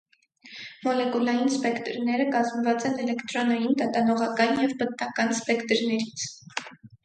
[0.85, 6.29] Մոլեկուլային սպեկտրները կազմված են էլեկտրոնային, տատանողական և պտտական սպեկտրներից։